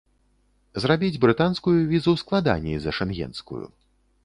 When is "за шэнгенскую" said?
2.87-3.63